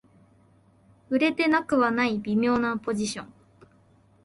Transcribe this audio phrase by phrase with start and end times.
[1.11, 3.31] 売れてなくはない微妙なポジション